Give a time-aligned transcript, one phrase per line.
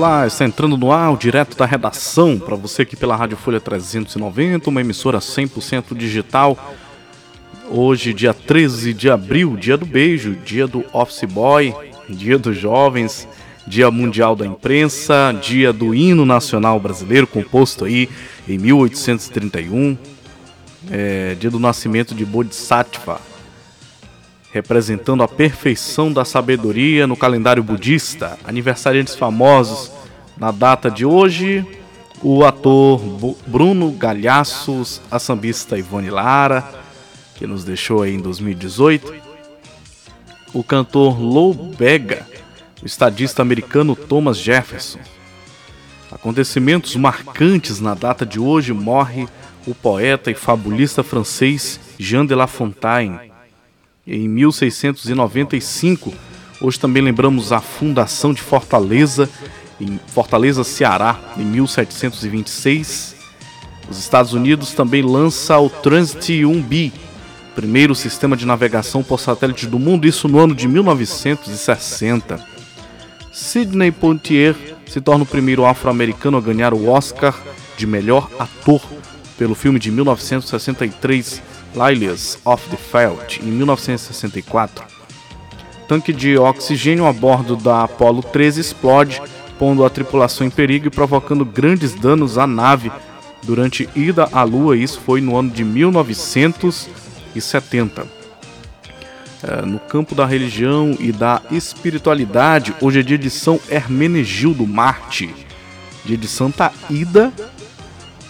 [0.00, 4.70] Olá, está entrando no ar, direto da redação, para você aqui pela Rádio Folha 390,
[4.70, 6.56] uma emissora 100% digital.
[7.68, 11.74] Hoje, dia 13 de abril, dia do beijo, dia do Office Boy,
[12.08, 13.28] dia dos jovens,
[13.66, 18.08] dia mundial da imprensa, dia do hino nacional brasileiro, composto aí
[18.48, 19.98] em 1831,
[20.90, 23.20] é, dia do nascimento de Bodhisattva,
[24.52, 28.38] representando a perfeição da sabedoria no calendário budista.
[28.44, 29.90] Aniversariantes famosos
[30.36, 31.64] na data de hoje:
[32.22, 33.00] o ator
[33.46, 36.68] Bruno Galhaços, a sambista Ivone Lara,
[37.36, 39.14] que nos deixou aí em 2018,
[40.52, 42.26] o cantor Lou Bega,
[42.82, 44.98] o estadista americano Thomas Jefferson.
[46.10, 49.28] Acontecimentos marcantes na data de hoje morre
[49.64, 53.29] o poeta e fabulista francês Jean de La Fontaine
[54.10, 56.12] em 1695.
[56.60, 59.30] Hoje também lembramos a fundação de Fortaleza,
[59.80, 63.14] em Fortaleza, Ceará, em 1726.
[63.88, 66.92] Os Estados Unidos também lança o Transit 1B,
[67.54, 72.44] primeiro sistema de navegação por satélite do mundo, isso no ano de 1960.
[73.32, 74.56] Sidney Poitier
[74.86, 77.34] se torna o primeiro afro-americano a ganhar o Oscar
[77.76, 78.82] de melhor ator
[79.38, 84.84] pelo filme de 1963 Lilias of the Felt, em 1964.
[85.88, 89.20] Tanque de oxigênio a bordo da Apollo 13 explode,
[89.58, 92.92] pondo a tripulação em perigo e provocando grandes danos à nave
[93.42, 94.76] durante ida à Lua.
[94.76, 98.06] Isso foi no ano de 1970.
[99.42, 105.34] É, no campo da religião e da espiritualidade, hoje é dia de São Hermenegildo Marte,
[106.04, 107.32] dia de Santa Ida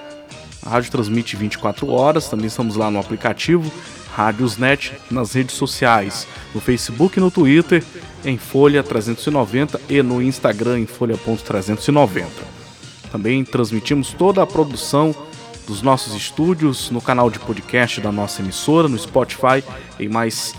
[0.65, 3.71] A rádio transmite 24 horas, também estamos lá no aplicativo
[4.15, 7.83] Rádiosnet nas redes sociais, no Facebook e no Twitter,
[8.25, 12.27] em Folha 390 e no Instagram em Folha.390.
[13.11, 15.15] Também transmitimos toda a produção
[15.67, 19.65] dos nossos estúdios no canal de podcast da nossa emissora, no Spotify,
[19.99, 20.55] em mais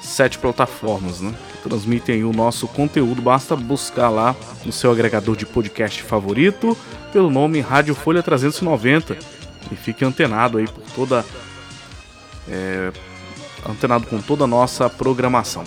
[0.00, 1.34] sete plataformas, né?
[1.62, 3.20] Transmitem o nosso conteúdo.
[3.20, 4.34] Basta buscar lá
[4.64, 6.76] no seu agregador de podcast favorito
[7.12, 9.39] pelo nome Rádio Folha 390
[9.70, 11.24] e fique antenado aí por toda
[12.48, 12.92] é,
[13.68, 15.64] antenado com toda a nossa programação.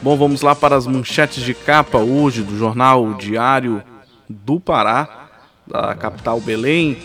[0.00, 3.82] Bom, vamos lá para as manchetes de capa hoje do jornal Diário
[4.28, 5.28] do Pará,
[5.66, 6.98] da capital Belém.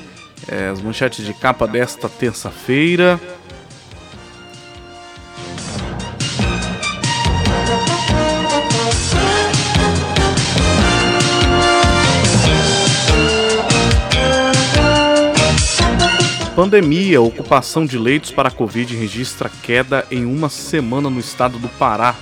[0.48, 3.20] É, as manchetes de capa desta terça-feira.
[16.56, 21.68] Pandemia, ocupação de leitos para a Covid registra queda em uma semana no estado do
[21.68, 22.16] Pará.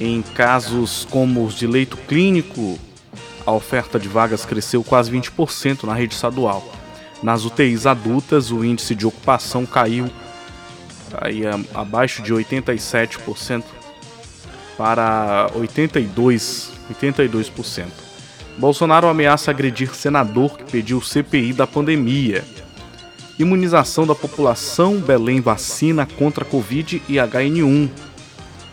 [0.00, 2.78] Em casos como os de leito clínico,
[3.44, 6.64] a oferta de vagas cresceu quase 20% na rede estadual.
[7.24, 10.08] Nas UTIs adultas, o índice de ocupação caiu
[11.20, 11.42] aí,
[11.74, 13.64] abaixo de 87%
[14.78, 16.70] para 82%.
[16.90, 17.86] 82%.
[18.58, 22.44] Bolsonaro ameaça agredir senador que pediu CPI da pandemia.
[23.40, 27.88] Imunização da população, Belém vacina contra Covid e HN1.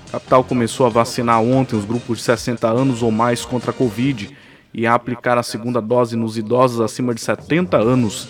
[0.09, 3.73] A capital começou a vacinar ontem os grupos de 60 anos ou mais contra a
[3.73, 4.29] Covid
[4.73, 8.27] e a aplicar a segunda dose nos idosos acima de 70 anos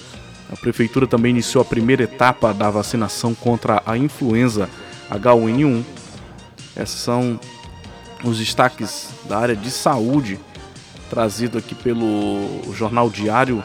[0.54, 4.70] A prefeitura também iniciou a primeira etapa da vacinação contra a influenza
[5.10, 5.84] H1N1.
[6.80, 7.40] Esses são
[8.24, 10.40] os destaques da área de saúde
[11.10, 13.64] trazido aqui pelo Jornal Diário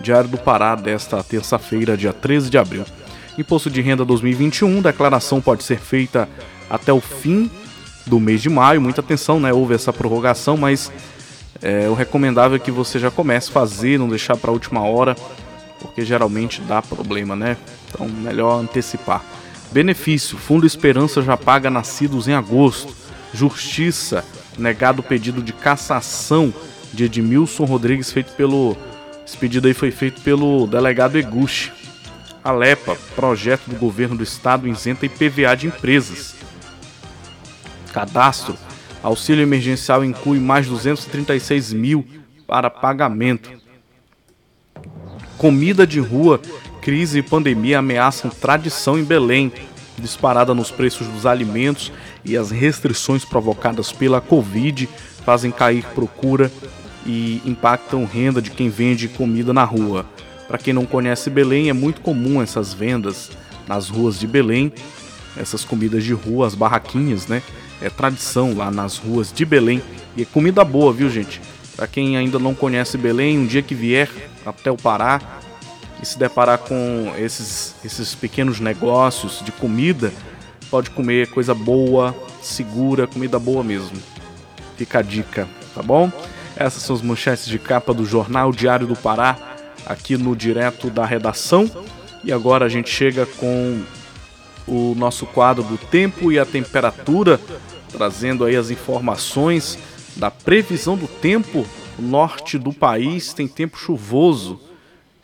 [0.00, 2.84] Diário do Pará desta terça-feira, dia 13 de abril.
[3.38, 6.28] Imposto de renda 2021, declaração pode ser feita
[6.68, 7.50] até o fim
[8.06, 8.80] do mês de maio.
[8.80, 9.52] Muita atenção, né?
[9.52, 10.90] Houve essa prorrogação, mas
[11.62, 14.82] é, o recomendável é que você já comece a fazer, não deixar para a última
[14.82, 15.14] hora,
[15.80, 17.56] porque geralmente dá problema, né?
[17.88, 19.22] Então, melhor antecipar.
[19.70, 22.94] Benefício: Fundo Esperança já paga nascidos em agosto.
[23.32, 24.24] Justiça:
[24.58, 26.52] negado o pedido de cassação
[26.92, 28.76] de Edmilson Rodrigues feito pelo
[29.30, 31.70] esse pedido aí foi feito pelo delegado Eguchi.
[32.42, 36.34] Alepa, projeto do governo do estado isenta IPVA de empresas.
[37.92, 38.56] Cadastro,
[39.00, 42.04] auxílio emergencial inclui mais 236 mil
[42.44, 43.52] para pagamento.
[45.38, 46.40] Comida de rua,
[46.82, 49.52] crise e pandemia ameaçam tradição em Belém.
[49.96, 51.92] Disparada nos preços dos alimentos
[52.24, 54.88] e as restrições provocadas pela Covid
[55.24, 56.50] fazem cair procura
[57.06, 60.06] e impactam renda de quem vende comida na rua.
[60.46, 63.30] Para quem não conhece Belém, é muito comum essas vendas
[63.68, 64.72] nas ruas de Belém,
[65.36, 67.42] essas comidas de rua, as barraquinhas, né?
[67.80, 69.80] É tradição lá nas ruas de Belém
[70.16, 71.40] e é comida boa, viu, gente?
[71.76, 74.10] Para quem ainda não conhece Belém, um dia que vier
[74.44, 75.20] até o Pará
[76.02, 80.12] e se deparar com esses, esses pequenos negócios de comida,
[80.70, 83.96] pode comer coisa boa, segura, comida boa mesmo.
[84.76, 86.10] Fica a dica, tá bom?
[86.60, 91.06] Essas são as manchetes de capa do Jornal Diário do Pará, aqui no Direto da
[91.06, 91.70] Redação.
[92.22, 93.82] E agora a gente chega com
[94.68, 97.40] o nosso quadro do tempo e a temperatura,
[97.90, 99.78] trazendo aí as informações
[100.16, 101.66] da previsão do tempo.
[101.98, 104.60] O norte do país tem tempo chuvoso,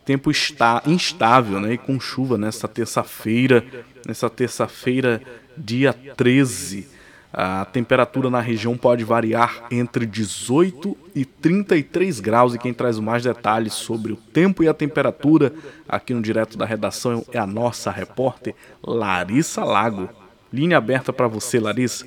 [0.06, 1.74] tempo está instável, né?
[1.74, 3.62] E com chuva nesta terça-feira,
[4.06, 5.20] nessa terça-feira,
[5.54, 6.95] dia 13.
[7.38, 12.54] A temperatura na região pode variar entre 18 e 33 graus.
[12.54, 15.52] E quem traz mais detalhes sobre o tempo e a temperatura
[15.86, 20.08] aqui no Direto da Redação é a nossa repórter Larissa Lago.
[20.50, 22.06] Linha aberta para você, Larissa.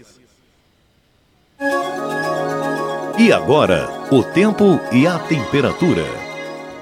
[3.19, 6.05] E agora, o tempo e a temperatura.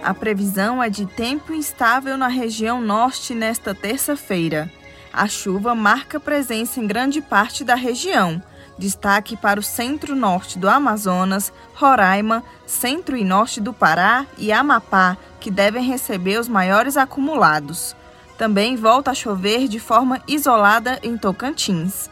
[0.01, 4.71] A previsão é de tempo instável na região norte nesta terça-feira.
[5.17, 8.39] A chuva marca presença em grande parte da região.
[8.77, 15.49] Destaque para o centro-norte do Amazonas, Roraima, centro e norte do Pará e Amapá, que
[15.49, 17.95] devem receber os maiores acumulados.
[18.37, 22.11] Também volta a chover de forma isolada em Tocantins.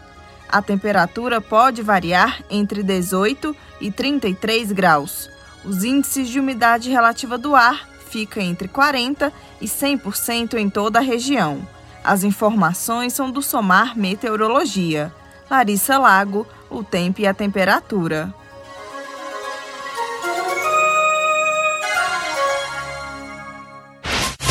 [0.49, 5.29] A temperatura pode variar entre 18 e 33 graus.
[5.63, 9.31] Os índices de umidade relativa do ar ficam entre 40
[9.61, 11.74] e 100% em toda a região.
[12.05, 15.11] As informações são do Somar Meteorologia.
[15.49, 18.31] Larissa Lago, o tempo e a temperatura.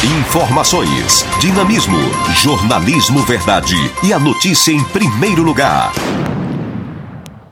[0.03, 1.97] Informações, dinamismo,
[2.43, 5.93] jornalismo verdade e a notícia em primeiro lugar.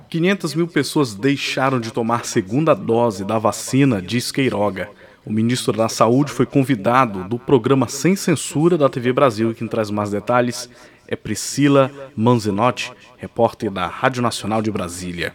[0.08, 4.90] 500 mil pessoas deixaram de tomar segunda dose da vacina, diz Queiroga.
[5.24, 9.54] O ministro da Saúde foi convidado do programa Sem Censura da TV Brasil.
[9.54, 10.68] Quem traz mais detalhes
[11.06, 15.32] é Priscila Manzinotti, repórter da Rádio Nacional de Brasília.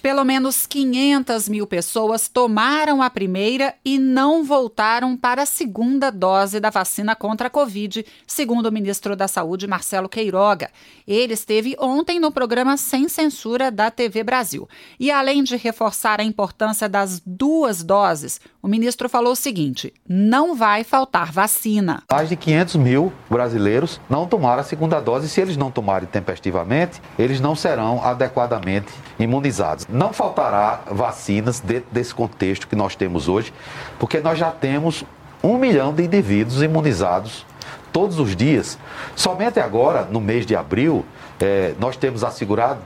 [0.00, 6.60] Pelo menos 500 mil pessoas tomaram a primeira e não voltaram para a segunda dose
[6.60, 10.70] da vacina contra a Covid, segundo o ministro da Saúde, Marcelo Queiroga.
[11.06, 14.68] Ele esteve ontem no programa Sem Censura da TV Brasil.
[15.00, 20.54] E além de reforçar a importância das duas doses, o ministro falou o seguinte: não
[20.54, 22.04] vai faltar vacina.
[22.08, 25.28] Mais de 500 mil brasileiros não tomaram a segunda dose.
[25.28, 29.87] Se eles não tomarem tempestivamente, eles não serão adequadamente imunizados.
[29.88, 33.52] Não faltará vacinas dentro desse contexto que nós temos hoje,
[33.98, 35.04] porque nós já temos
[35.42, 37.46] um milhão de indivíduos imunizados
[37.92, 38.78] todos os dias.
[39.16, 41.04] Somente agora, no mês de abril,
[41.40, 42.80] é, nós temos assegurado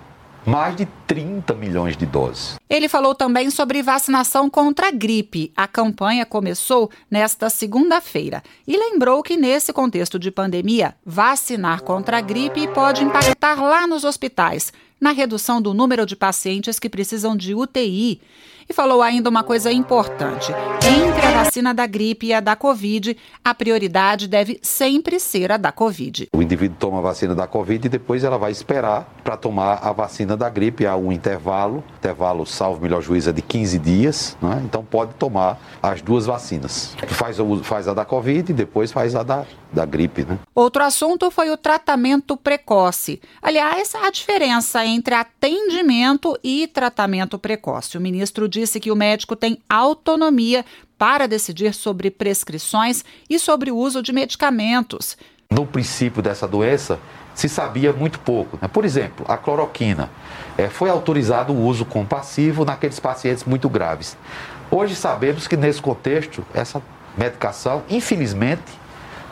[0.45, 2.57] mais de 30 milhões de doses.
[2.69, 5.53] Ele falou também sobre vacinação contra a gripe.
[5.57, 12.21] A campanha começou nesta segunda-feira e lembrou que, nesse contexto de pandemia, vacinar contra a
[12.21, 17.57] gripe pode impactar lá nos hospitais, na redução do número de pacientes que precisam de
[17.57, 18.21] UTI.
[18.69, 20.53] E falou ainda uma coisa importante:
[20.87, 25.57] entre a vacina da gripe e a da Covid, a prioridade deve sempre ser a
[25.57, 26.29] da Covid.
[26.35, 29.93] O indivíduo toma a vacina da Covid e depois ela vai esperar para tomar a
[29.93, 30.87] vacina da gripe.
[30.87, 34.63] Há um intervalo, intervalo, salvo melhor juízo, é de 15 dias, né?
[34.65, 36.95] então pode tomar as duas vacinas.
[37.09, 40.25] Faz, faz a da Covid e depois faz a da, da gripe.
[40.25, 40.39] Né?
[40.55, 43.21] Outro assunto foi o tratamento precoce.
[43.41, 47.97] Aliás, a diferença entre atendimento e tratamento precoce.
[47.97, 50.65] O ministro disse que o médico tem autonomia
[50.97, 55.17] para decidir sobre prescrições e sobre o uso de medicamentos.
[55.51, 56.99] No princípio dessa doença,
[57.35, 58.57] se sabia muito pouco.
[58.63, 58.69] Né?
[58.69, 60.09] Por exemplo, a cloroquina.
[60.57, 64.17] É, foi autorizado o uso compassivo naqueles pacientes muito graves.
[64.71, 66.81] Hoje sabemos que nesse contexto, essa
[67.19, 68.63] medicação, infelizmente,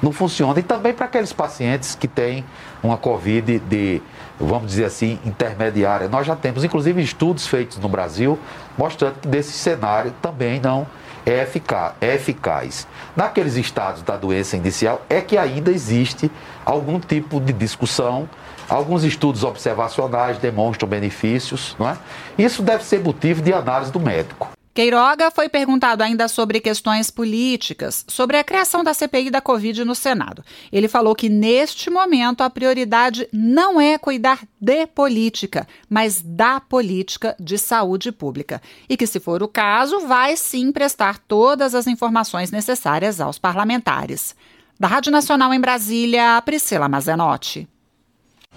[0.02, 0.58] não funciona.
[0.58, 2.44] E também para aqueles pacientes que têm
[2.82, 4.02] uma Covid de,
[4.40, 6.08] vamos dizer assim, intermediária.
[6.08, 8.38] Nós já temos, inclusive, estudos feitos no Brasil
[8.76, 10.86] mostrando que desse cenário também não
[11.26, 12.86] é eficaz, é eficaz.
[13.14, 16.30] Naqueles estados da doença inicial é que ainda existe
[16.64, 18.28] algum tipo de discussão.
[18.68, 21.96] Alguns estudos observacionais demonstram benefícios, não é?
[22.38, 24.48] Isso deve ser motivo de análise do médico.
[24.72, 29.94] Queiroga foi perguntado ainda sobre questões políticas, sobre a criação da CPI da Covid no
[29.94, 30.44] Senado.
[30.72, 37.34] Ele falou que, neste momento, a prioridade não é cuidar de política, mas da política
[37.38, 38.62] de saúde pública.
[38.88, 44.36] E que, se for o caso, vai sim prestar todas as informações necessárias aos parlamentares.
[44.78, 47.68] Da Rádio Nacional em Brasília, Priscila Mazenotti.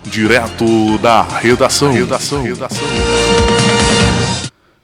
[0.03, 1.91] Direto da redação.
[1.91, 2.43] redação.
[2.43, 2.88] redação.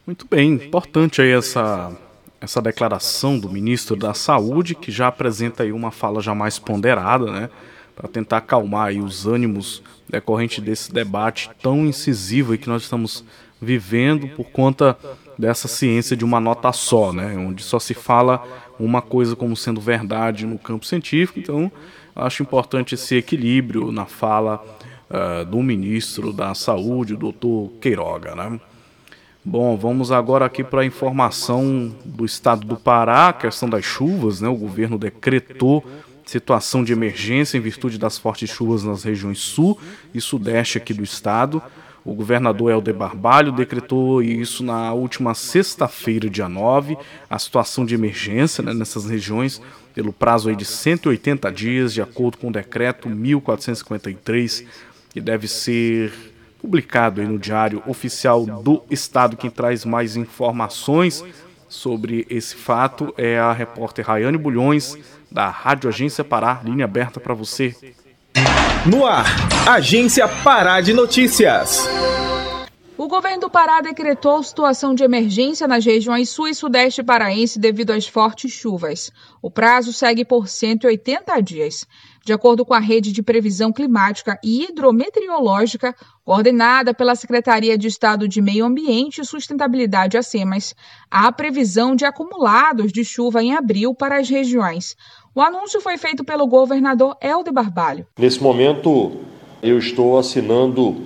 [0.09, 1.95] Muito bem, importante aí essa,
[2.41, 7.31] essa declaração do ministro da Saúde, que já apresenta aí uma fala já mais ponderada,
[7.31, 7.47] né?
[7.95, 13.23] Para tentar acalmar aí os ânimos decorrente desse debate tão incisivo que nós estamos
[13.61, 14.97] vivendo por conta
[15.37, 17.37] dessa ciência de uma nota só, né?
[17.37, 18.43] Onde só se fala
[18.79, 21.37] uma coisa como sendo verdade no campo científico.
[21.37, 21.71] Então,
[22.15, 24.59] acho importante esse equilíbrio na fala
[25.07, 28.59] uh, do ministro da Saúde, o doutor Queiroga, né?
[29.51, 34.48] Bom, vamos agora aqui para a informação do estado do Pará, questão das chuvas, né?
[34.48, 35.84] O governo decretou
[36.24, 39.75] situação de emergência em virtude das fortes chuvas nas regiões sul
[40.13, 41.63] e sudeste aqui do estado.
[42.06, 46.96] O governador Helder Barbalho decretou isso na última sexta-feira, dia 9,
[47.27, 49.60] a situação de emergência né, nessas regiões
[49.96, 54.63] pelo prazo de 180 dias, de acordo com o decreto 1453,
[55.10, 56.13] que deve ser
[56.59, 59.37] publicado no Diário Oficial do Estado.
[59.37, 61.23] Quem traz mais informações
[61.67, 64.97] sobre esse fato é a repórter Rayane Bulhões,
[65.31, 67.75] da Rádio Agência Pará, linha aberta para você.
[68.85, 69.25] No ar,
[69.67, 71.87] Agência Pará de Notícias.
[72.97, 77.91] O governo do Pará decretou situação de emergência nas regiões sul e sudeste paraense devido
[77.91, 79.09] às fortes chuvas.
[79.41, 81.87] O prazo segue por 180 dias.
[82.29, 88.27] De acordo com a Rede de Previsão Climática e Hidrometeorológica, coordenada pela Secretaria de Estado
[88.27, 90.75] de Meio Ambiente e Sustentabilidade, a SEMAS,
[91.09, 94.95] há previsão de acumulados de chuva em abril para as regiões.
[95.33, 98.05] O anúncio foi feito pelo governador Helder Barbalho.
[98.15, 99.13] Nesse momento,
[99.63, 101.01] eu estou assinando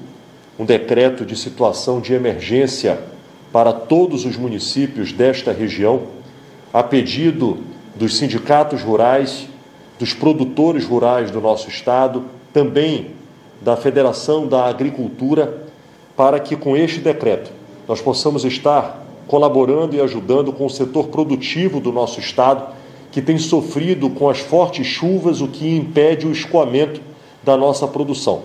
[0.60, 3.02] um decreto de situação de emergência
[3.50, 6.06] para todos os municípios desta região,
[6.74, 7.64] a pedido
[7.96, 9.48] dos sindicatos rurais,
[10.04, 13.12] dos produtores rurais do nosso estado, também
[13.62, 15.64] da Federação da Agricultura,
[16.14, 17.50] para que com este decreto
[17.88, 22.74] nós possamos estar colaborando e ajudando com o setor produtivo do nosso estado,
[23.14, 27.00] que tem sofrido com as fortes chuvas, o que impede o escoamento
[27.42, 28.42] da nossa produção.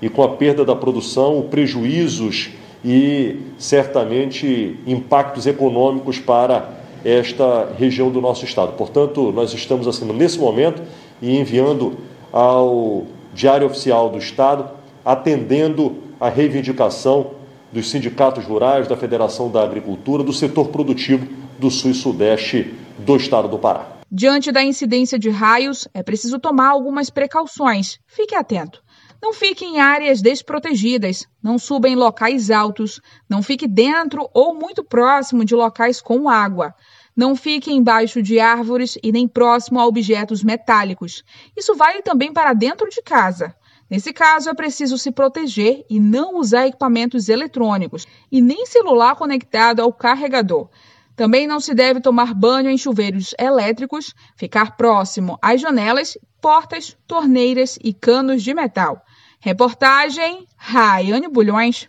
[0.00, 2.50] E com a perda da produção, prejuízos
[2.84, 8.72] e certamente impactos econômicos para esta região do nosso estado.
[8.72, 10.82] Portanto, nós estamos assinando nesse momento
[11.20, 11.98] e enviando
[12.32, 14.70] ao Diário Oficial do Estado,
[15.04, 17.32] atendendo a reivindicação
[17.72, 21.26] dos sindicatos rurais, da Federação da Agricultura, do setor produtivo
[21.58, 23.98] do Sul e Sudeste do Estado do Pará.
[24.10, 27.98] Diante da incidência de raios, é preciso tomar algumas precauções.
[28.06, 28.82] Fique atento.
[29.20, 34.84] Não fique em áreas desprotegidas, não suba em locais altos, não fique dentro ou muito
[34.84, 36.72] próximo de locais com água.
[37.16, 41.24] Não fique embaixo de árvores e nem próximo a objetos metálicos.
[41.56, 43.54] Isso vale também para dentro de casa.
[43.90, 49.80] Nesse caso, é preciso se proteger e não usar equipamentos eletrônicos e nem celular conectado
[49.80, 50.68] ao carregador.
[51.16, 57.76] Também não se deve tomar banho em chuveiros elétricos, ficar próximo às janelas, portas, torneiras
[57.82, 59.02] e canos de metal.
[59.40, 61.88] Reportagem Raiane Bulhões.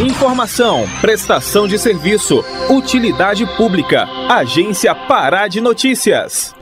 [0.00, 4.04] Informação, prestação de serviço, utilidade pública.
[4.28, 6.56] Agência Pará de Notícias.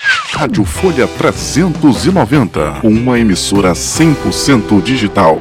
[0.00, 5.38] Rádio Folha 390, uma emissora 100% digital.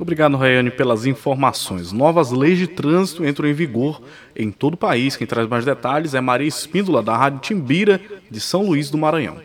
[0.00, 1.92] Obrigado, Rayane, pelas informações.
[1.92, 4.00] Novas leis de trânsito entram em vigor
[4.34, 5.14] em todo o país.
[5.14, 8.00] Quem traz mais detalhes é Maria Espíndola, da Rádio Timbira,
[8.30, 9.36] de São Luís do Maranhão.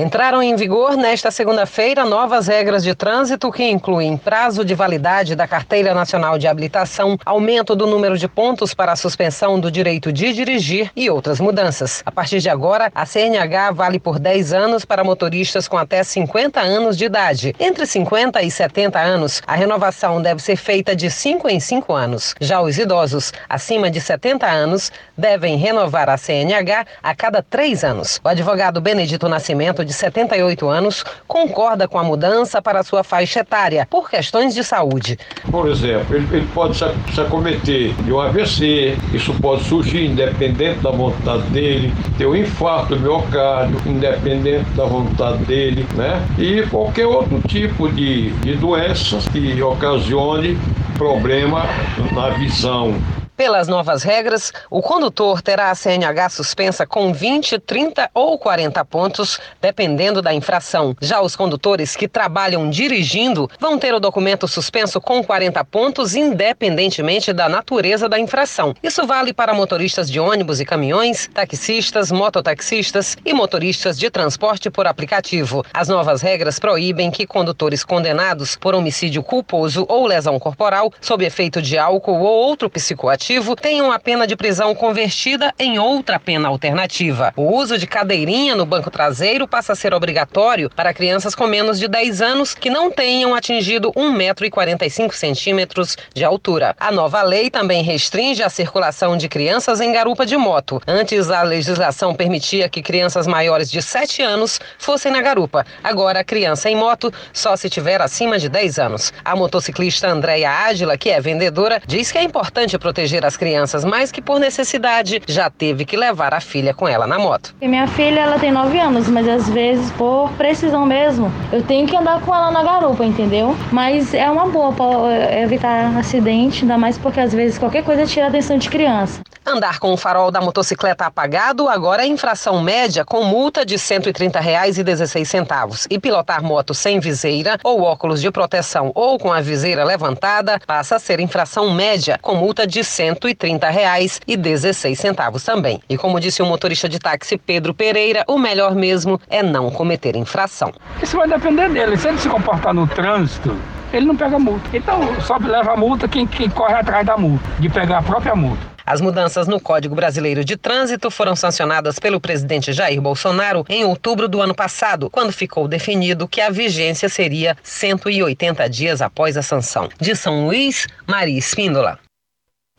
[0.00, 5.46] Entraram em vigor nesta segunda-feira novas regras de trânsito que incluem prazo de validade da
[5.46, 10.32] Carteira Nacional de Habilitação, aumento do número de pontos para a suspensão do direito de
[10.32, 12.02] dirigir e outras mudanças.
[12.06, 16.58] A partir de agora, a CNH vale por 10 anos para motoristas com até 50
[16.62, 17.54] anos de idade.
[17.60, 22.34] Entre 50 e 70 anos, a renovação deve ser feita de 5 em 5 anos.
[22.40, 28.18] Já os idosos acima de 70 anos devem renovar a CNH a cada 3 anos.
[28.24, 33.86] O advogado Benedito Nascimento de 78 anos concorda com a mudança para sua faixa etária
[33.90, 35.18] por questões de saúde.
[35.50, 40.78] Por exemplo, ele, ele pode se, se acometer de um AVC, isso pode surgir independente
[40.78, 46.24] da vontade dele, ter um infarto miocárdio, independente da vontade dele, né?
[46.38, 50.56] E qualquer outro tipo de, de doenças que ocasione
[50.96, 51.64] problema
[52.12, 52.94] na visão,
[53.40, 59.40] pelas novas regras, o condutor terá a CNH suspensa com 20, 30 ou 40 pontos,
[59.62, 60.94] dependendo da infração.
[61.00, 67.32] Já os condutores que trabalham dirigindo vão ter o documento suspenso com 40 pontos, independentemente
[67.32, 68.74] da natureza da infração.
[68.82, 74.86] Isso vale para motoristas de ônibus e caminhões, taxistas, mototaxistas e motoristas de transporte por
[74.86, 75.64] aplicativo.
[75.72, 81.62] As novas regras proíbem que condutores condenados por homicídio culposo ou lesão corporal, sob efeito
[81.62, 83.29] de álcool ou outro psicoativo,
[83.60, 87.32] tenham a pena de prisão convertida em outra pena alternativa.
[87.36, 91.78] O uso de cadeirinha no banco traseiro passa a ser obrigatório para crianças com menos
[91.78, 96.74] de 10 anos que não tenham atingido 1,45m de altura.
[96.80, 100.82] A nova lei também restringe a circulação de crianças em garupa de moto.
[100.84, 105.64] Antes, a legislação permitia que crianças maiores de 7 anos fossem na garupa.
[105.84, 109.12] Agora, a criança em moto só se tiver acima de 10 anos.
[109.24, 114.10] A motociclista Andréia Ágila, que é vendedora, diz que é importante proteger as crianças, mais
[114.10, 117.54] que por necessidade, já teve que levar a filha com ela na moto.
[117.60, 121.86] E minha filha, ela tem 9 anos, mas às vezes, por precisão mesmo, eu tenho
[121.86, 123.56] que andar com ela na garupa, entendeu?
[123.72, 128.26] Mas é uma boa para evitar acidente, ainda mais porque às vezes qualquer coisa tira
[128.26, 129.20] a atenção de criança.
[129.44, 133.80] Andar com o farol da motocicleta apagado agora é infração média com multa de R$
[133.80, 140.60] 130,16 e pilotar moto sem viseira ou óculos de proteção ou com a viseira levantada
[140.66, 145.80] passa a ser infração média com multa de R$ 130,16 também.
[145.88, 150.16] E como disse o motorista de táxi Pedro Pereira, o melhor mesmo é não cometer
[150.16, 150.72] infração.
[151.02, 151.96] Isso vai depender dele.
[151.96, 153.56] Se ele se comportar no trânsito,
[153.92, 154.76] ele não pega multa.
[154.76, 158.36] Então, só leva a multa quem, quem corre atrás da multa, de pegar a própria
[158.36, 158.70] multa.
[158.84, 164.28] As mudanças no Código Brasileiro de Trânsito foram sancionadas pelo presidente Jair Bolsonaro em outubro
[164.28, 169.88] do ano passado, quando ficou definido que a vigência seria 180 dias após a sanção.
[170.00, 171.98] De São Luís, Maria Espíndola.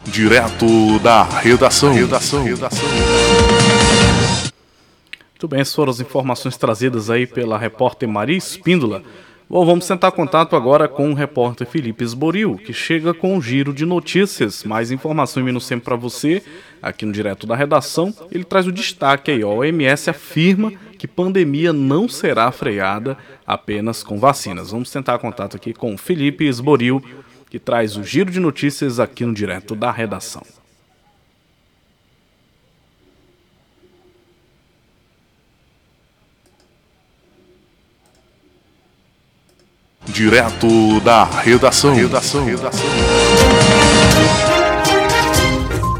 [0.05, 1.93] Direto da redação.
[1.93, 2.43] redação.
[2.43, 2.89] redação.
[5.31, 9.03] Muito bem, essas foram as informações trazidas aí pela repórter Maria Espíndola.
[9.49, 13.73] Bom, vamos tentar contato agora com o repórter Felipe Esboril, que chega com um giro
[13.73, 14.63] de notícias.
[14.63, 16.41] Mais informação vindo sempre para você,
[16.81, 18.13] aqui no Direto da Redação.
[18.31, 19.49] Ele traz o destaque aí, ó.
[19.49, 24.71] O OMS afirma que pandemia não será freada apenas com vacinas.
[24.71, 27.03] Vamos tentar contato aqui com o Felipe Esboril,
[27.51, 30.41] que traz o giro de notícias aqui no Direto da Redação.
[40.05, 41.93] Direto da redação.
[41.93, 42.45] redação.
[42.45, 42.79] redação.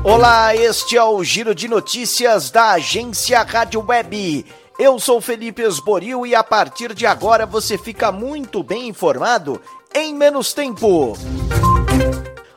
[0.06, 4.46] Olá, este é o Giro de Notícias da agência Rádio Web.
[4.80, 9.62] Eu sou Felipe Esboril e a partir de agora você fica muito bem informado
[9.94, 11.18] em menos tempo.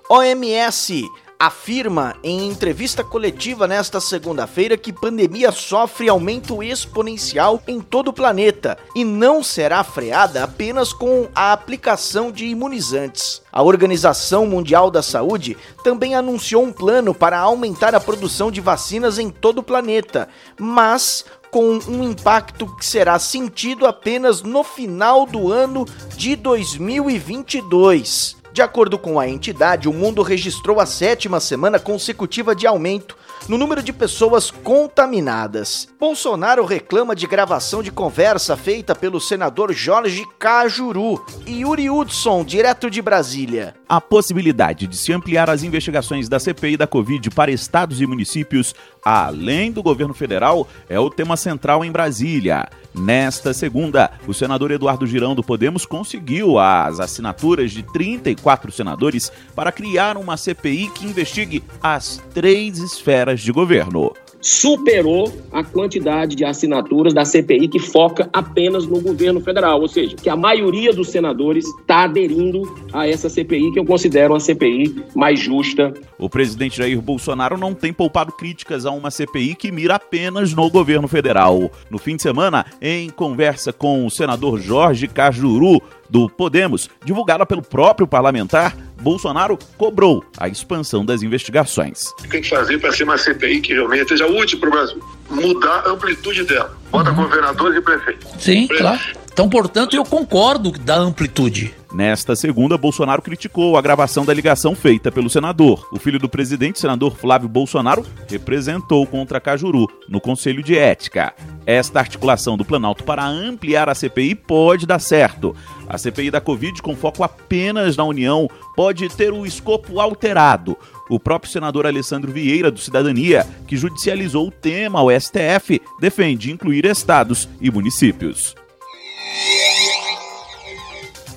[0.08, 1.04] OMS
[1.38, 8.78] afirma em entrevista coletiva nesta segunda-feira que pandemia sofre aumento exponencial em todo o planeta
[8.94, 13.42] e não será freada apenas com a aplicação de imunizantes.
[13.52, 19.18] A Organização Mundial da Saúde também anunciou um plano para aumentar a produção de vacinas
[19.18, 25.52] em todo o planeta, mas com um impacto que será sentido apenas no final do
[25.52, 25.86] ano
[26.16, 28.36] de 2022.
[28.52, 33.16] De acordo com a entidade, o mundo registrou a sétima semana consecutiva de aumento
[33.48, 35.88] no número de pessoas contaminadas.
[35.98, 42.90] Bolsonaro reclama de gravação de conversa feita pelo senador Jorge Cajuru e Yuri Hudson, direto
[42.90, 43.74] de Brasília.
[43.88, 48.74] A possibilidade de se ampliar as investigações da CPI da Covid para estados e municípios,
[49.04, 52.68] além do governo federal, é o tema central em Brasília.
[52.94, 59.72] Nesta segunda, o senador Eduardo Girão do Podemos conseguiu as assinaturas de 34 senadores para
[59.72, 64.12] criar uma CPI que investigue as três esferas de governo
[64.44, 70.14] superou a quantidade de assinaturas da CPI que foca apenas no governo federal, ou seja,
[70.16, 75.02] que a maioria dos senadores está aderindo a essa CPI que eu considero uma CPI
[75.14, 75.94] mais justa.
[76.18, 80.68] O presidente Jair Bolsonaro não tem poupado críticas a uma CPI que mira apenas no
[80.68, 81.70] governo federal.
[81.88, 87.62] No fim de semana, em conversa com o senador Jorge Cajuru, do Podemos, divulgada pelo
[87.62, 92.06] próprio parlamentar, Bolsonaro cobrou a expansão das investigações.
[92.18, 94.72] O que tem que fazer para ser uma CPI que realmente seja útil para o
[94.72, 95.04] Brasil?
[95.28, 96.74] Mudar a amplitude dela.
[96.90, 97.16] Bota uhum.
[97.16, 98.26] governadores e prefeitos.
[98.38, 98.78] Sim, Prefeito.
[98.78, 99.00] claro.
[99.34, 101.74] Então, portanto, eu concordo da amplitude.
[101.92, 105.88] Nesta segunda, Bolsonaro criticou a gravação da ligação feita pelo senador.
[105.90, 111.34] O filho do presidente, senador Flávio Bolsonaro, representou contra Cajuru no Conselho de Ética.
[111.66, 115.52] Esta articulação do Planalto para ampliar a CPI pode dar certo.
[115.88, 120.78] A CPI da Covid, com foco apenas na União, pode ter o escopo alterado.
[121.10, 126.84] O próprio senador Alessandro Vieira, do Cidadania, que judicializou o tema ao STF, defende incluir
[126.84, 128.54] estados e municípios.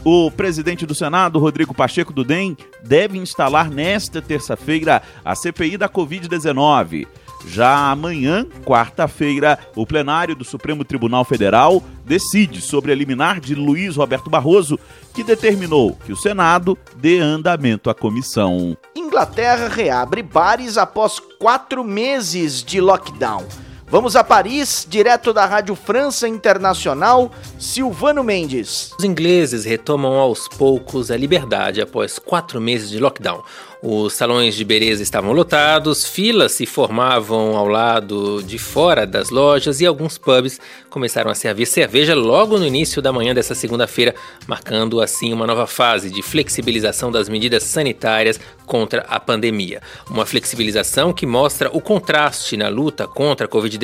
[0.09, 5.89] O presidente do Senado, Rodrigo Pacheco do DEM, deve instalar nesta terça-feira a CPI da
[5.89, 7.05] Covid-19.
[7.45, 13.95] Já amanhã, quarta-feira, o plenário do Supremo Tribunal Federal decide sobre a liminar de Luiz
[13.97, 14.79] Roberto Barroso,
[15.13, 18.77] que determinou que o Senado dê andamento à comissão.
[18.95, 23.45] Inglaterra reabre bares após quatro meses de lockdown.
[23.89, 28.91] Vamos a Paris, direto da Rádio França Internacional, Silvano Mendes.
[28.99, 33.41] Os ingleses retomam aos poucos a liberdade após quatro meses de lockdown.
[33.81, 39.79] Os salões de beleza estavam lotados, filas se formavam ao lado de fora das lojas
[39.79, 44.15] e alguns pubs começaram a servir cerveja logo no início da manhã dessa segunda-feira,
[44.47, 49.79] marcando assim uma nova fase de flexibilização das medidas sanitárias contra a pandemia.
[50.09, 53.76] Uma flexibilização que mostra o contraste na luta contra a Covid-19,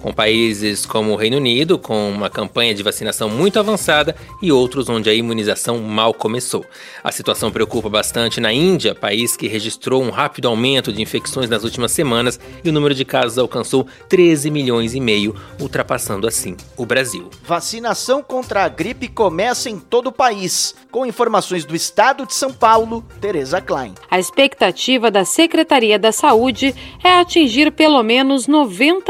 [0.00, 4.88] com países como o Reino Unido, com uma campanha de vacinação muito avançada, e outros
[4.88, 6.64] onde a imunização mal começou.
[7.02, 11.64] A situação preocupa bastante na Índia, país que registrou um rápido aumento de infecções nas
[11.64, 16.86] últimas semanas e o número de casos alcançou 13 milhões e meio, ultrapassando assim o
[16.86, 17.28] Brasil.
[17.44, 20.74] Vacinação contra a gripe começa em todo o país.
[20.90, 23.94] Com informações do estado de São Paulo, Tereza Klein.
[24.10, 29.03] A expectativa da Secretaria da Saúde é atingir pelo menos 90%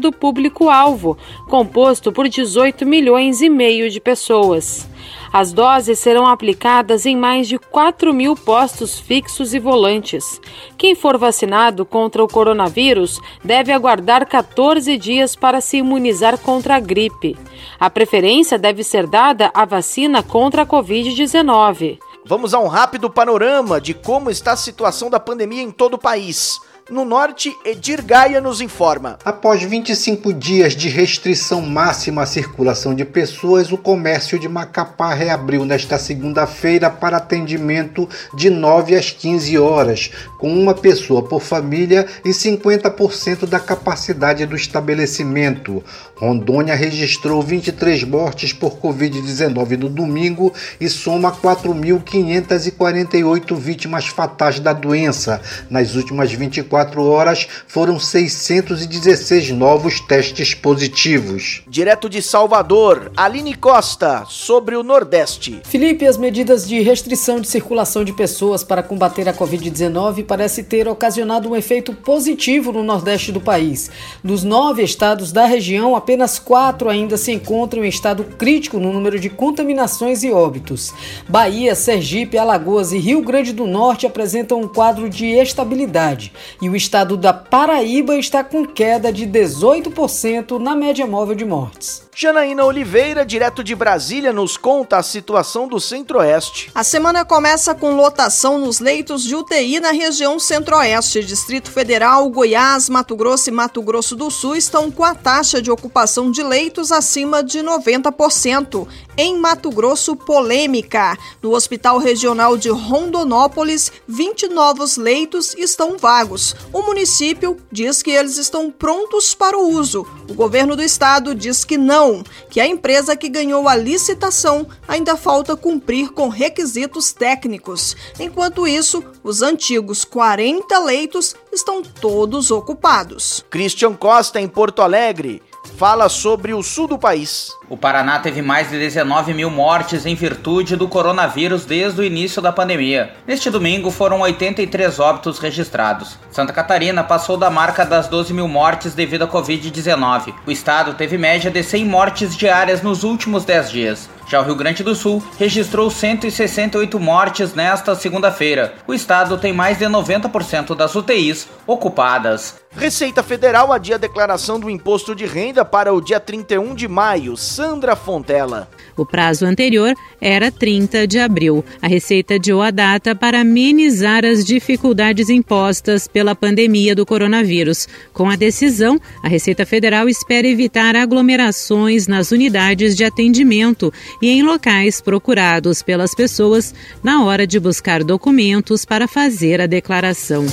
[0.00, 1.16] do público-alvo,
[1.48, 4.88] composto por 18 milhões e meio de pessoas.
[5.32, 10.40] As doses serão aplicadas em mais de 4 mil postos fixos e volantes.
[10.76, 16.80] Quem for vacinado contra o coronavírus deve aguardar 14 dias para se imunizar contra a
[16.80, 17.36] gripe.
[17.78, 21.98] A preferência deve ser dada à vacina contra a Covid-19.
[22.26, 25.98] Vamos a um rápido panorama de como está a situação da pandemia em todo o
[25.98, 26.60] país.
[26.90, 29.16] No norte, Edir Gaia nos informa.
[29.24, 35.64] Após 25 dias de restrição máxima à circulação de pessoas, o comércio de Macapá reabriu
[35.64, 42.30] nesta segunda-feira para atendimento de 9 às 15 horas, com uma pessoa por família e
[42.30, 45.84] 50% da capacidade do estabelecimento.
[46.16, 55.40] Rondônia registrou 23 mortes por Covid-19 no domingo e soma 4.548 vítimas fatais da doença.
[55.70, 61.62] Nas últimas 24 24 horas foram 616 novos testes positivos.
[61.68, 65.60] Direto de Salvador, Aline Costa, sobre o Nordeste.
[65.64, 70.88] Felipe, as medidas de restrição de circulação de pessoas para combater a Covid-19 parece ter
[70.88, 73.90] ocasionado um efeito positivo no Nordeste do país.
[74.24, 79.18] Dos nove estados da região, apenas quatro ainda se encontram em estado crítico no número
[79.18, 80.92] de contaminações e óbitos.
[81.28, 86.76] Bahia, Sergipe, Alagoas e Rio Grande do Norte apresentam um quadro de estabilidade e o
[86.76, 92.09] estado da Paraíba está com queda de 18% na média móvel de mortes.
[92.22, 96.70] Janaína Oliveira, direto de Brasília, nos conta a situação do Centro-Oeste.
[96.74, 101.24] A semana começa com lotação nos leitos de UTI na região Centro-Oeste.
[101.24, 105.70] Distrito Federal, Goiás, Mato Grosso e Mato Grosso do Sul estão com a taxa de
[105.70, 108.86] ocupação de leitos acima de 90%.
[109.16, 111.16] Em Mato Grosso, polêmica.
[111.42, 116.54] No Hospital Regional de Rondonópolis, 20 novos leitos estão vagos.
[116.70, 120.06] O município diz que eles estão prontos para o uso.
[120.28, 122.09] O governo do estado diz que não
[122.48, 127.96] que a empresa que ganhou a licitação ainda falta cumprir com requisitos técnicos.
[128.18, 133.44] Enquanto isso, os antigos 40 leitos estão todos ocupados.
[133.50, 135.42] Christian Costa, em Porto Alegre,
[135.76, 137.50] fala sobre o sul do país.
[137.70, 142.42] O Paraná teve mais de 19 mil mortes em virtude do coronavírus desde o início
[142.42, 143.12] da pandemia.
[143.24, 146.18] Neste domingo foram 83 óbitos registrados.
[146.32, 150.34] Santa Catarina passou da marca das 12 mil mortes devido à Covid-19.
[150.44, 154.10] O estado teve média de 100 mortes diárias nos últimos 10 dias.
[154.30, 158.74] Já o Rio Grande do Sul registrou 168 mortes nesta segunda-feira.
[158.86, 162.60] O estado tem mais de 90% das UTIs ocupadas.
[162.76, 167.36] Receita Federal adia a declaração do imposto de renda para o dia 31 de maio.
[167.60, 168.70] Sandra Fontela.
[168.96, 171.62] O prazo anterior era 30 de abril.
[171.82, 177.86] A Receita adiou a data para amenizar as dificuldades impostas pela pandemia do coronavírus.
[178.14, 183.92] Com a decisão, a Receita Federal espera evitar aglomerações nas unidades de atendimento
[184.22, 190.46] e em locais procurados pelas pessoas na hora de buscar documentos para fazer a declaração.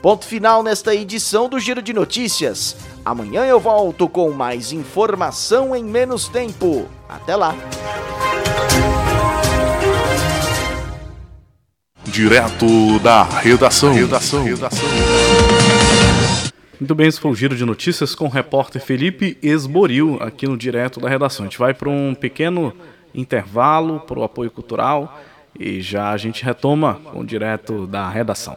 [0.00, 2.93] Ponto final nesta edição do Giro de Notícias.
[3.04, 6.88] Amanhã eu volto com mais informação em menos tempo.
[7.06, 7.54] Até lá.
[12.04, 13.92] Direto da redação.
[13.92, 14.42] redação.
[14.42, 14.88] redação.
[16.80, 20.56] Muito bem, esse foi o Giro de Notícias com o repórter Felipe Esboril aqui no
[20.56, 21.44] Direto da Redação.
[21.44, 22.72] A gente vai para um pequeno
[23.14, 25.20] intervalo para o apoio cultural
[25.58, 28.56] e já a gente retoma com o Direto da Redação.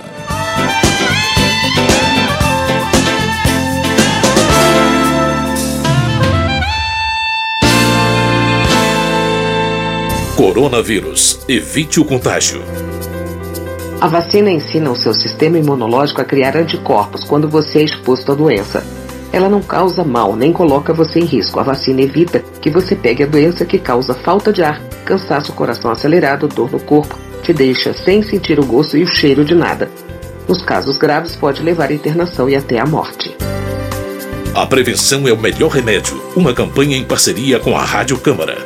[10.41, 11.39] Coronavírus.
[11.47, 12.63] Evite o contágio.
[14.01, 18.33] A vacina ensina o seu sistema imunológico a criar anticorpos quando você é exposto à
[18.33, 18.83] doença.
[19.31, 21.59] Ela não causa mal nem coloca você em risco.
[21.59, 25.91] A vacina evita que você pegue a doença que causa falta de ar, cansaço, coração
[25.91, 29.91] acelerado, dor no corpo, te deixa sem sentir o gosto e o cheiro de nada.
[30.47, 33.37] Nos casos graves, pode levar à internação e até à morte.
[34.55, 36.19] A prevenção é o melhor remédio.
[36.35, 38.57] Uma campanha em parceria com a Rádio Câmara.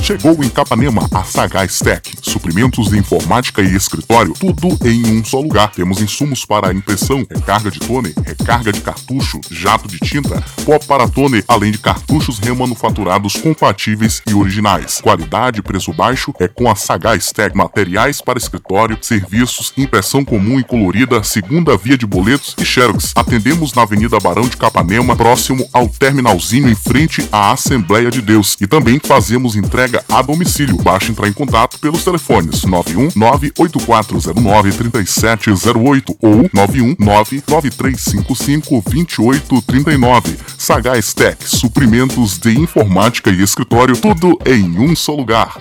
[0.00, 5.40] Chegou em Capanema a Sagaz Tech, suprimentos de informática e escritório, tudo em um só
[5.40, 5.70] lugar.
[5.72, 11.06] Temos insumos para impressão, recarga de toner, recarga de cartucho, jato de tinta, pó para
[11.06, 15.00] toner, além de cartuchos remanufaturados compatíveis e originais.
[15.00, 17.54] Qualidade e preço baixo é com a Sagaz Tech.
[17.54, 23.12] Materiais para escritório, serviços, impressão comum e colorida, segunda via de boletos e xerox.
[23.14, 28.56] Atendemos na Avenida Barão de Capanema, próximo ao terminalzinho em frente à Assembleia de Deus.
[28.60, 30.76] E também fazemos entrega a domicílio.
[30.76, 40.36] Basta entrar em contato pelos telefones 91 98409 3708 ou 91 99355 2839.
[40.56, 45.58] Sagaz Tech, suprimentos de informática e escritório, tudo em um só lugar.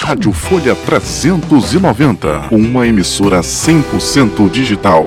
[0.00, 5.06] Rádio Folha 390, uma emissora 100% digital.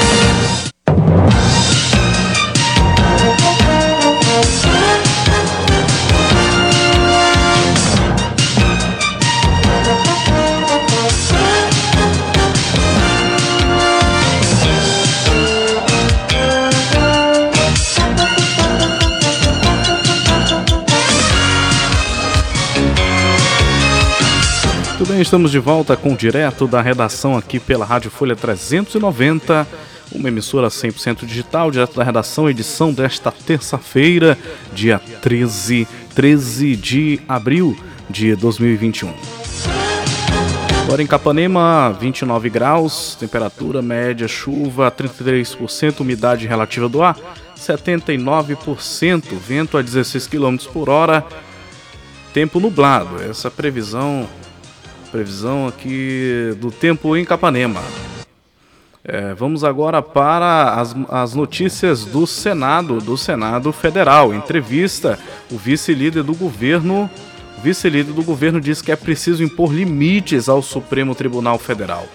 [25.21, 29.67] Estamos de volta com direto da redação aqui pela Rádio Folha 390.
[30.13, 34.37] uma emissora 100% digital, direto da redação, edição desta terça-feira,
[34.73, 37.77] dia 13, 13 de abril
[38.09, 39.13] de 2021.
[40.83, 47.15] Agora em Capanema, 29 graus, temperatura média, chuva 33%, umidade relativa do ar
[47.55, 51.23] 79%, vento a 16 km por hora,
[52.33, 53.21] tempo nublado.
[53.21, 54.27] Essa previsão,
[55.11, 57.81] previsão aqui do tempo em Capanema.
[59.03, 64.33] É, vamos agora para as, as notícias do Senado, do Senado Federal.
[64.33, 65.19] Entrevista,
[65.51, 67.09] o vice-líder do governo,
[67.61, 72.07] vice-líder do governo diz que é preciso impor limites ao Supremo Tribunal Federal.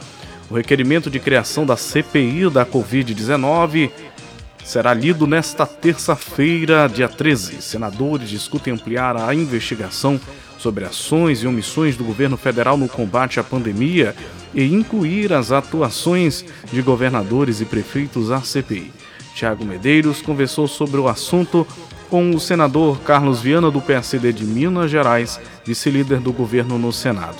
[0.48, 3.90] O requerimento de criação da CPI da Covid-19
[4.64, 7.60] será lido nesta terça-feira, dia 13.
[7.60, 10.20] Senadores discutem ampliar a investigação
[10.66, 14.16] sobre ações e omissões do governo federal no combate à pandemia
[14.52, 18.90] e incluir as atuações de governadores e prefeitos à CPI.
[19.32, 21.64] Tiago Medeiros conversou sobre o assunto
[22.10, 27.36] com o senador Carlos Viana, do PSD de Minas Gerais, vice-líder do governo no Senado.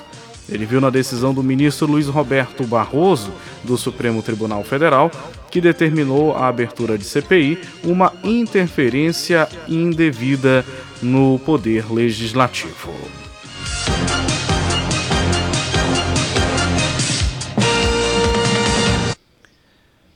[0.48, 3.32] Ele viu na decisão do ministro Luiz Roberto Barroso,
[3.64, 5.10] do Supremo Tribunal Federal,
[5.50, 10.64] que determinou a abertura de CPI, uma interferência indevida
[11.02, 12.92] no poder legislativo.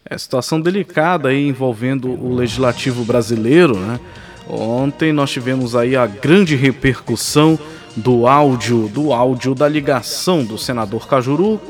[0.05, 4.01] É situação delicada aí envolvendo o legislativo brasileiro, né?
[4.49, 7.57] Ontem nós tivemos aí a grande repercussão
[7.95, 11.61] do áudio, do áudio da ligação do senador Cajuru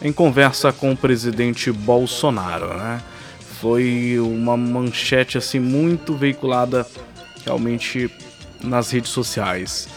[0.00, 3.02] em conversa com o presidente Bolsonaro, né?
[3.60, 6.86] Foi uma manchete assim muito veiculada
[7.44, 8.08] realmente
[8.62, 9.88] nas redes sociais.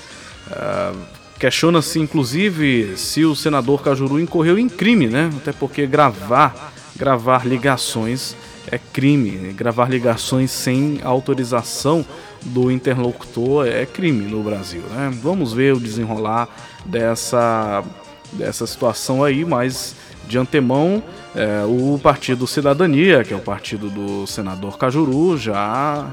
[0.48, 5.30] Uh, Questiona-se, inclusive, se o senador Cajuru incorreu em crime, né?
[5.36, 8.34] Até porque gravar, gravar ligações
[8.72, 9.52] é crime.
[9.52, 12.06] Gravar ligações sem autorização
[12.44, 15.12] do interlocutor é crime no Brasil, né?
[15.22, 16.48] Vamos ver o desenrolar
[16.86, 17.84] dessa,
[18.32, 21.04] dessa situação aí, mas de antemão,
[21.36, 26.08] é, o Partido Cidadania, que é o partido do senador Cajuru, já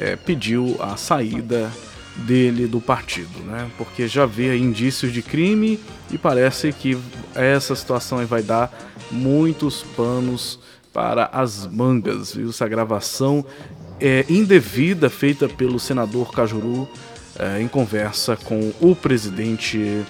[0.00, 1.70] é, pediu a saída
[2.16, 3.70] dele do partido, né?
[3.76, 5.78] Porque já vê indícios de crime
[6.10, 6.98] e parece que
[7.34, 8.72] essa situação vai dar
[9.10, 10.58] muitos panos
[10.92, 12.48] para as mangas, viu?
[12.48, 13.44] Essa gravação
[14.00, 16.88] é indevida feita pelo senador Cajuru
[17.38, 20.02] é, em conversa com o presidente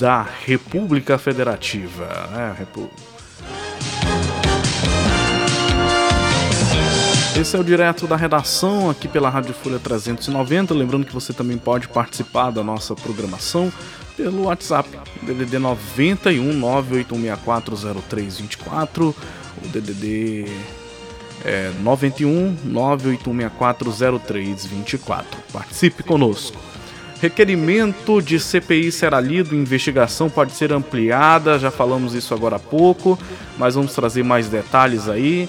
[0.00, 2.56] da República Federativa, né?
[7.38, 10.72] Esse é o direto da redação aqui pela Rádio Folha 390.
[10.72, 13.70] Lembrando que você também pode participar da nossa programação
[14.16, 14.88] pelo WhatsApp
[15.20, 19.14] DDD 91 981640324,
[19.62, 20.46] o DDD
[21.44, 25.24] é, 91 981640324.
[25.52, 26.56] Participe conosco.
[27.20, 33.18] Requerimento de CPI será lido, investigação pode ser ampliada, já falamos isso agora há pouco,
[33.58, 35.46] mas vamos trazer mais detalhes aí.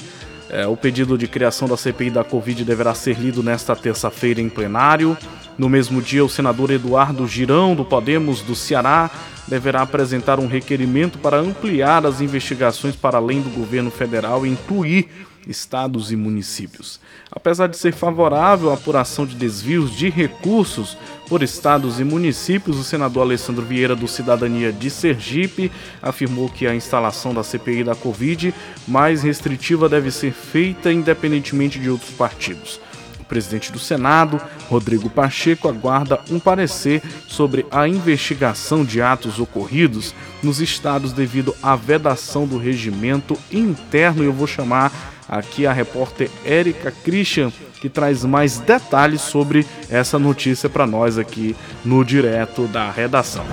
[0.50, 4.48] É, o pedido de criação da CPI da Covid deverá ser lido nesta terça-feira em
[4.48, 5.18] plenário.
[5.58, 9.10] No mesmo dia, o senador Eduardo Girão, do Podemos do Ceará,
[9.48, 15.10] deverá apresentar um requerimento para ampliar as investigações para além do governo federal e incluir
[15.48, 17.00] estados e municípios.
[17.32, 22.84] Apesar de ser favorável à apuração de desvios de recursos por estados e municípios, o
[22.84, 28.54] senador Alessandro Vieira, do Cidadania de Sergipe, afirmou que a instalação da CPI da Covid
[28.88, 32.80] mais restritiva deve ser feita independentemente de outros partidos.
[33.20, 40.16] O presidente do Senado, Rodrigo Pacheco, aguarda um parecer sobre a investigação de atos ocorridos
[40.42, 46.92] nos estados devido à vedação do regimento interno, eu vou chamar aqui a repórter Érica
[47.04, 53.46] Christian, que traz mais detalhes sobre essa notícia para nós aqui no direto da redação.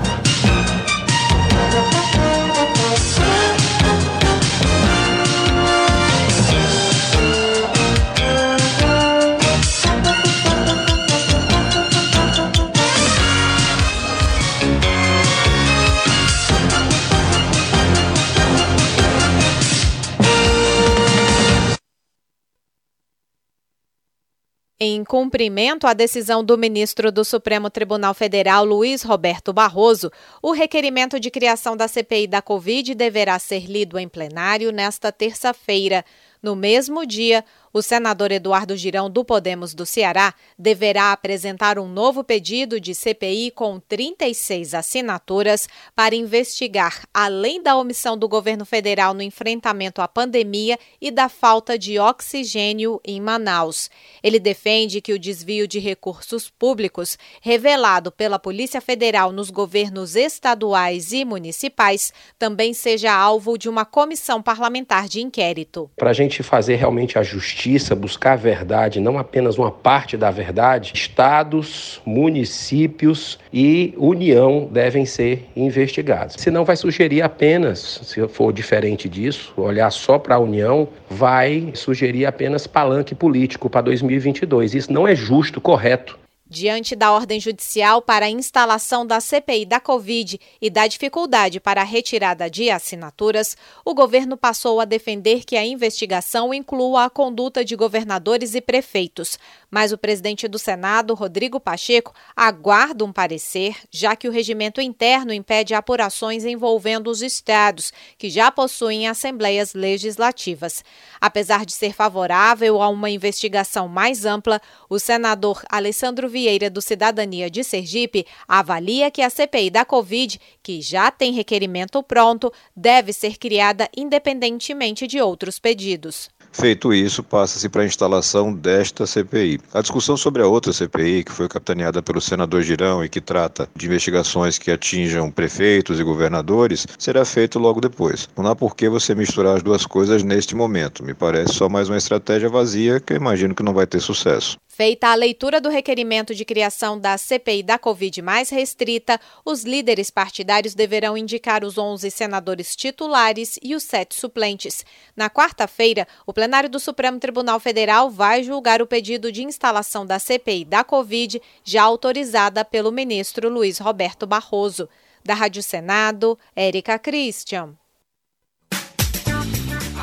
[24.86, 30.12] Em cumprimento à decisão do ministro do Supremo Tribunal Federal, Luiz Roberto Barroso,
[30.42, 36.04] o requerimento de criação da CPI da Covid deverá ser lido em plenário nesta terça-feira.
[36.42, 37.42] No mesmo dia,
[37.76, 43.50] O senador Eduardo Girão, do Podemos do Ceará, deverá apresentar um novo pedido de CPI
[43.50, 50.78] com 36 assinaturas para investigar, além da omissão do governo federal no enfrentamento à pandemia
[51.00, 53.90] e da falta de oxigênio em Manaus.
[54.22, 61.10] Ele defende que o desvio de recursos públicos revelado pela Polícia Federal nos governos estaduais
[61.10, 65.90] e municipais também seja alvo de uma comissão parlamentar de inquérito.
[65.96, 70.16] Para a gente fazer realmente a justiça justiça, buscar a verdade, não apenas uma parte
[70.16, 76.36] da verdade, estados, municípios e União devem ser investigados.
[76.38, 82.26] Senão vai sugerir apenas, se for diferente disso, olhar só para a União, vai sugerir
[82.26, 84.74] apenas palanque político para 2022.
[84.74, 86.18] Isso não é justo, correto.
[86.54, 91.80] Diante da ordem judicial para a instalação da CPI da Covid e da dificuldade para
[91.80, 97.64] a retirada de assinaturas, o governo passou a defender que a investigação inclua a conduta
[97.64, 99.36] de governadores e prefeitos.
[99.74, 105.32] Mas o presidente do Senado, Rodrigo Pacheco, aguarda um parecer, já que o regimento interno
[105.32, 110.84] impede apurações envolvendo os estados, que já possuem assembleias legislativas.
[111.20, 117.50] Apesar de ser favorável a uma investigação mais ampla, o senador Alessandro Vieira do Cidadania
[117.50, 123.36] de Sergipe avalia que a CPI da Covid, que já tem requerimento pronto, deve ser
[123.38, 126.30] criada independentemente de outros pedidos.
[126.56, 129.58] Feito isso, passa-se para a instalação desta CPI.
[129.74, 133.68] A discussão sobre a outra CPI, que foi capitaneada pelo senador Girão e que trata
[133.74, 138.28] de investigações que atinjam prefeitos e governadores, será feito logo depois.
[138.36, 141.04] Não há por que você misturar as duas coisas neste momento.
[141.04, 144.56] Me parece só mais uma estratégia vazia que eu imagino que não vai ter sucesso.
[144.76, 150.10] Feita a leitura do requerimento de criação da CPI da Covid mais restrita, os líderes
[150.10, 154.84] partidários deverão indicar os 11 senadores titulares e os sete suplentes.
[155.14, 160.18] Na quarta-feira, o plenário do Supremo Tribunal Federal vai julgar o pedido de instalação da
[160.18, 164.88] CPI da Covid, já autorizada pelo ministro Luiz Roberto Barroso.
[165.24, 167.76] Da Rádio Senado, Érica Christian.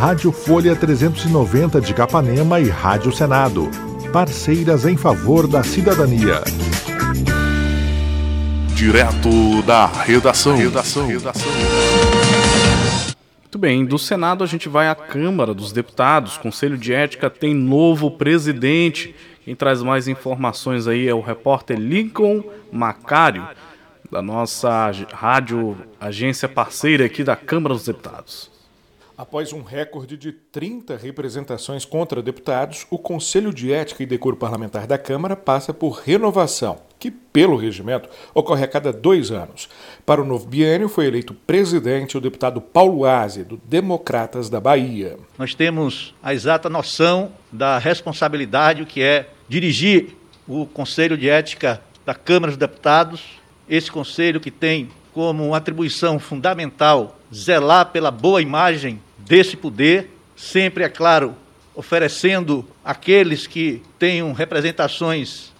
[0.00, 3.70] Rádio Folha 390 de Capanema e Rádio Senado.
[4.10, 6.40] Parceiras em favor da cidadania.
[8.74, 10.56] Direto da redação.
[10.56, 11.06] redação.
[11.06, 11.52] redação.
[13.42, 16.38] Muito bem, do Senado a gente vai à Câmara dos Deputados.
[16.38, 19.14] Conselho de Ética tem novo presidente.
[19.44, 22.42] Quem traz mais informações aí é o repórter Lincoln
[22.72, 23.46] Macário,
[24.10, 28.59] da nossa rádio agência parceira aqui da Câmara dos Deputados.
[29.20, 34.86] Após um recorde de 30 representações contra deputados, o Conselho de Ética e Decoro Parlamentar
[34.86, 39.68] da Câmara passa por renovação, que, pelo regimento, ocorre a cada dois anos.
[40.06, 45.18] Para o novo biênio, foi eleito presidente o deputado Paulo Aze, do Democratas da Bahia.
[45.36, 50.16] Nós temos a exata noção da responsabilidade que é dirigir
[50.48, 57.18] o Conselho de Ética da Câmara dos Deputados, esse conselho que tem como atribuição fundamental
[57.32, 58.98] zelar pela boa imagem
[59.30, 61.36] desse poder, sempre, é claro,
[61.72, 65.52] oferecendo aqueles que tenham representações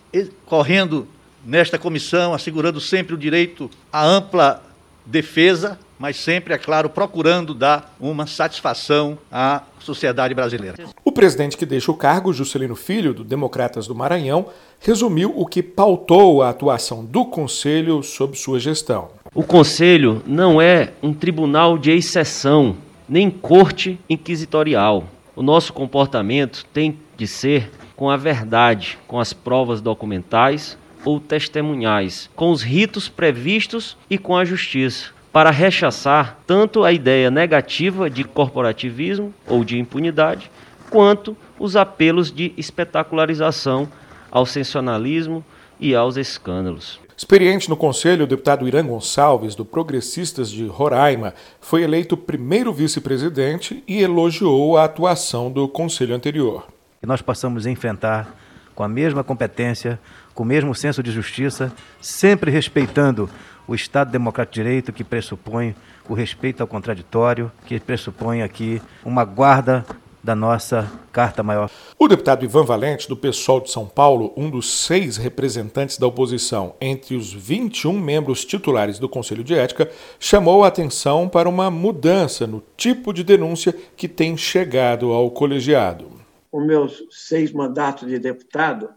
[0.45, 1.07] correndo
[1.47, 4.61] nesta comissão, assegurando sempre o direito à ampla
[5.07, 10.77] defesa, mas sempre, é claro, procurando dar uma satisfação à sociedade brasileira.
[11.05, 14.49] O presidente que deixa o cargo, Juscelino Filho, do Democratas do Maranhão,
[14.81, 19.11] resumiu o que pautou a atuação do Conselho sob sua gestão.
[19.33, 22.77] O Conselho não é um tribunal de exceção
[23.11, 25.05] nem corte inquisitorial.
[25.35, 32.31] O nosso comportamento tem de ser com a verdade, com as provas documentais ou testemunhais,
[32.37, 38.23] com os ritos previstos e com a justiça, para rechaçar tanto a ideia negativa de
[38.23, 40.49] corporativismo ou de impunidade,
[40.89, 43.89] quanto os apelos de espetacularização
[44.31, 45.45] ao sensacionalismo
[45.81, 47.01] e aos escândalos.
[47.21, 53.85] Experiente no conselho, o deputado Irã Gonçalves, do Progressistas de Roraima, foi eleito primeiro vice-presidente
[53.87, 56.67] e elogiou a atuação do conselho anterior.
[57.03, 58.35] Nós passamos a enfrentar
[58.75, 60.01] com a mesma competência,
[60.35, 63.29] com o mesmo senso de justiça, sempre respeitando
[63.69, 65.77] o Estado Democrático de Direito, que pressupõe
[66.09, 69.85] o respeito ao contraditório, que pressupõe aqui uma guarda
[70.23, 71.71] da nossa Carta Maior.
[71.99, 76.75] O deputado Ivan Valente, do PSOL de São Paulo, um dos seis representantes da oposição
[76.81, 82.47] entre os 21 membros titulares do Conselho de Ética, chamou a atenção para uma mudança
[82.47, 86.21] no tipo de denúncia que tem chegado ao colegiado.
[86.53, 88.89] Os meus seis mandatos de deputado,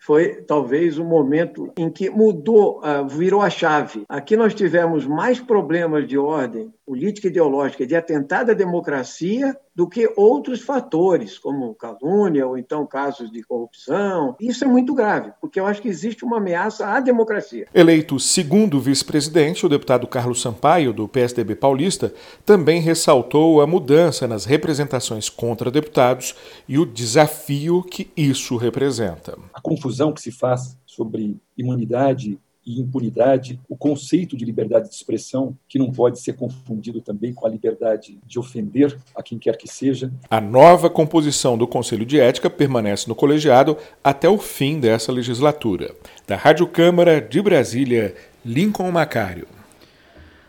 [0.00, 4.04] foi talvez o momento em que mudou, uh, virou a chave.
[4.08, 9.88] Aqui nós tivemos mais problemas de ordem política e ideológica de atentado à democracia do
[9.88, 14.34] que outros fatores, como calúnia ou então casos de corrupção.
[14.40, 17.68] Isso é muito grave, porque eu acho que existe uma ameaça à democracia.
[17.72, 22.12] Eleito segundo vice-presidente, o deputado Carlos Sampaio, do PSDB paulista,
[22.44, 26.34] também ressaltou a mudança nas representações contra deputados
[26.68, 29.38] e o desafio que isso representa.
[29.54, 35.56] A confusão que se faz sobre imunidade e impunidade, o conceito de liberdade de expressão,
[35.68, 39.66] que não pode ser confundido também com a liberdade de ofender a quem quer que
[39.66, 40.12] seja.
[40.28, 45.94] A nova composição do Conselho de Ética permanece no colegiado até o fim dessa legislatura.
[46.26, 48.14] Da Rádio Câmara de Brasília,
[48.44, 49.48] Lincoln Macário.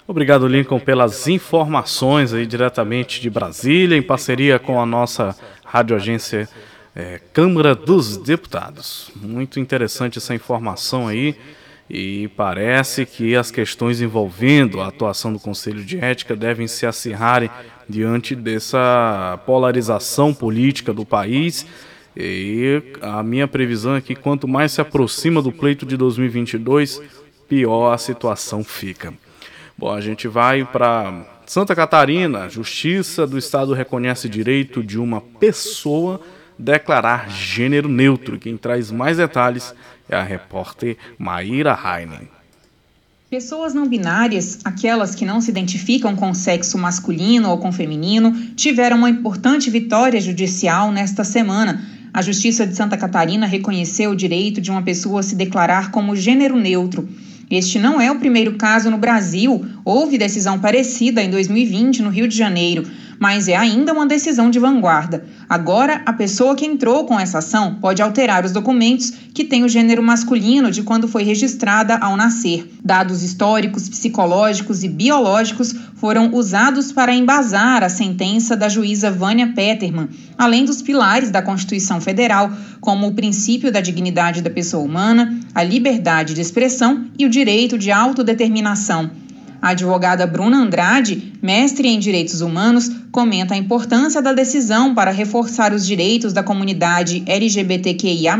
[0.08, 5.34] Obrigado, Lincoln, pelas informações aí diretamente de Brasília, em parceria com a nossa
[5.64, 6.50] rádio agência
[6.96, 9.12] é, Câmara dos Deputados.
[9.16, 11.36] Muito interessante essa informação aí.
[11.90, 17.50] E parece que as questões envolvendo a atuação do Conselho de Ética devem se acirrarem
[17.88, 21.66] diante dessa polarização política do país.
[22.16, 27.02] E a minha previsão é que quanto mais se aproxima do pleito de 2022,
[27.48, 29.14] pior a situação fica.
[29.78, 32.48] Bom, a gente vai para Santa Catarina.
[32.48, 36.22] Justiça do Estado reconhece direito de uma pessoa
[36.62, 38.38] declarar gênero neutro.
[38.38, 39.74] Quem traz mais detalhes
[40.08, 42.30] é a repórter Maíra Heinen.
[43.30, 48.98] Pessoas não binárias, aquelas que não se identificam com sexo masculino ou com feminino, tiveram
[48.98, 51.82] uma importante vitória judicial nesta semana.
[52.14, 56.58] A Justiça de Santa Catarina reconheceu o direito de uma pessoa se declarar como gênero
[56.58, 57.08] neutro.
[57.50, 59.66] Este não é o primeiro caso no Brasil.
[59.86, 62.84] Houve decisão parecida em 2020 no Rio de Janeiro
[63.22, 65.24] mas é ainda uma decisão de vanguarda.
[65.48, 69.70] Agora, a pessoa que entrou com essa ação pode alterar os documentos que têm o
[69.70, 72.68] gênero masculino de quando foi registrada ao nascer.
[72.84, 80.10] Dados históricos, psicológicos e biológicos foram usados para embasar a sentença da juíza Vânia Peterman,
[80.36, 85.62] além dos pilares da Constituição Federal, como o princípio da dignidade da pessoa humana, a
[85.62, 89.12] liberdade de expressão e o direito de autodeterminação.
[89.62, 95.72] A advogada Bruna Andrade, mestre em direitos humanos, comenta a importância da decisão para reforçar
[95.72, 98.40] os direitos da comunidade LGBTQIA,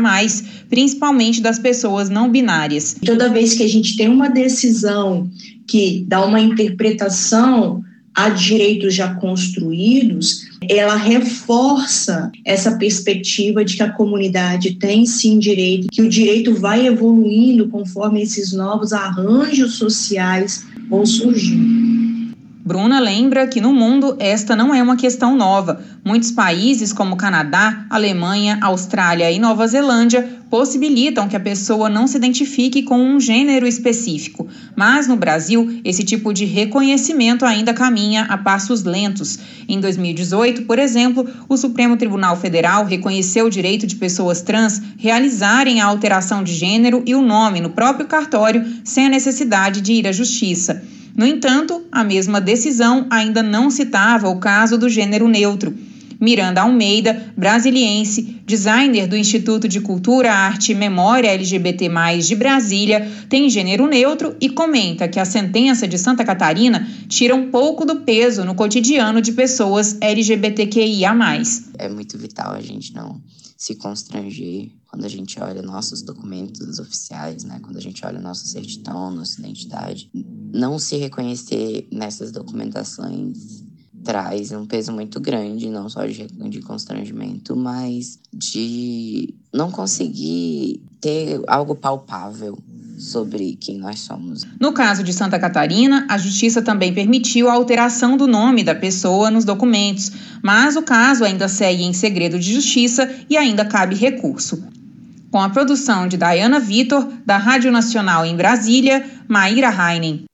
[0.68, 2.96] principalmente das pessoas não binárias.
[3.04, 5.30] Toda vez que a gente tem uma decisão
[5.66, 13.92] que dá uma interpretação a direitos já construídos, ela reforça essa perspectiva de que a
[13.92, 21.06] comunidade tem sim direito, que o direito vai evoluindo conforme esses novos arranjos sociais vão
[21.06, 21.91] surgindo.
[22.64, 25.82] Bruna lembra que no mundo esta não é uma questão nova.
[26.04, 32.16] Muitos países, como Canadá, Alemanha, Austrália e Nova Zelândia, possibilitam que a pessoa não se
[32.16, 34.46] identifique com um gênero específico.
[34.76, 39.40] Mas no Brasil, esse tipo de reconhecimento ainda caminha a passos lentos.
[39.68, 45.80] Em 2018, por exemplo, o Supremo Tribunal Federal reconheceu o direito de pessoas trans realizarem
[45.80, 50.06] a alteração de gênero e o nome no próprio cartório sem a necessidade de ir
[50.06, 50.80] à justiça.
[51.14, 55.74] No entanto, a mesma decisão ainda não citava o caso do gênero neutro.
[56.22, 61.90] Miranda Almeida, brasiliense, designer do Instituto de Cultura, Arte e Memória LGBT+,
[62.20, 67.50] de Brasília, tem gênero neutro e comenta que a sentença de Santa Catarina tira um
[67.50, 71.12] pouco do peso no cotidiano de pessoas LGBTQIA+.
[71.76, 73.20] É muito vital a gente não
[73.62, 77.60] se constranger quando a gente olha nossos documentos oficiais, né?
[77.62, 80.10] Quando a gente olha nossa certidão, nossa identidade,
[80.52, 83.62] não se reconhecer nessas documentações
[84.02, 91.40] traz um peso muito grande, não só de, de constrangimento, mas de não conseguir ter
[91.46, 92.58] algo palpável
[93.10, 94.46] sobre quem nós somos.
[94.60, 99.30] No caso de Santa Catarina, a justiça também permitiu a alteração do nome da pessoa
[99.30, 104.62] nos documentos, mas o caso ainda segue em segredo de justiça e ainda cabe recurso
[105.32, 110.24] com a produção de Diana Vitor, da Rádio Nacional em Brasília, Maíra Heinen.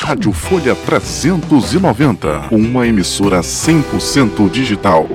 [0.00, 5.06] Rádio Folha 390, uma emissora 100% digital.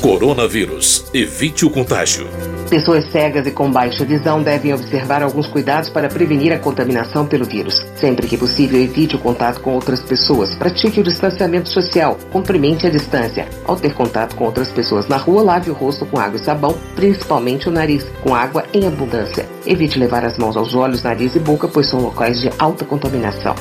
[0.00, 2.26] Coronavírus, evite o contágio.
[2.72, 7.44] Pessoas cegas e com baixa visão devem observar alguns cuidados para prevenir a contaminação pelo
[7.44, 7.84] vírus.
[7.94, 12.90] Sempre que possível, evite o contato com outras pessoas, pratique o distanciamento social, cumprimente a
[12.90, 13.46] distância.
[13.66, 16.74] Ao ter contato com outras pessoas na rua, lave o rosto com água e sabão,
[16.96, 19.46] principalmente o nariz, com água em abundância.
[19.66, 23.54] Evite levar as mãos aos olhos, nariz e boca, pois são locais de alta contaminação.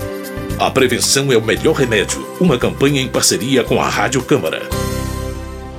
[0.57, 2.25] A prevenção é o melhor remédio.
[2.39, 4.61] Uma campanha em parceria com a Rádio Câmara.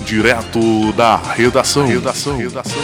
[0.05, 1.87] Direto da redação.
[1.87, 2.37] redação.
[2.37, 2.83] redação.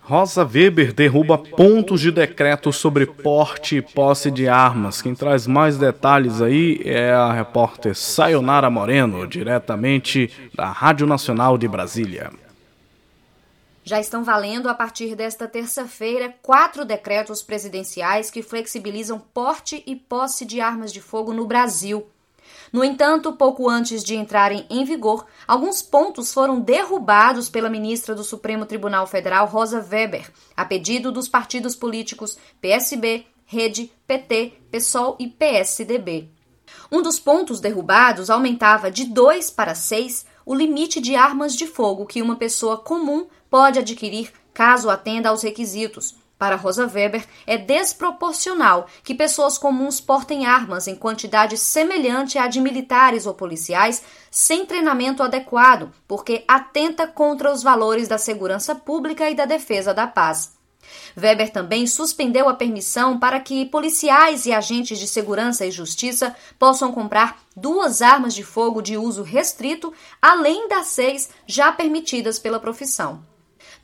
[0.00, 5.02] Rosa Weber derruba pontos de decreto sobre porte e posse de armas.
[5.02, 11.68] Quem traz mais detalhes aí é a repórter Sayonara Moreno, diretamente da Rádio Nacional de
[11.68, 12.30] Brasília.
[13.84, 20.44] Já estão valendo a partir desta terça-feira quatro decretos presidenciais que flexibilizam porte e posse
[20.44, 22.06] de armas de fogo no Brasil.
[22.72, 28.22] No entanto, pouco antes de entrarem em vigor, alguns pontos foram derrubados pela ministra do
[28.22, 35.26] Supremo Tribunal Federal, Rosa Weber, a pedido dos partidos políticos PSB, Rede, PT, PSOL e
[35.26, 36.28] PSDB.
[36.92, 42.06] Um dos pontos derrubados aumentava de 2 para 6 o limite de armas de fogo
[42.06, 48.86] que uma pessoa comum pode adquirir caso atenda aos requisitos, para Rosa Weber, é desproporcional
[49.02, 55.22] que pessoas comuns portem armas em quantidade semelhante à de militares ou policiais sem treinamento
[55.22, 60.56] adequado, porque atenta contra os valores da segurança pública e da defesa da paz.
[61.16, 66.92] Weber também suspendeu a permissão para que policiais e agentes de segurança e justiça possam
[66.92, 73.22] comprar duas armas de fogo de uso restrito, além das seis já permitidas pela profissão.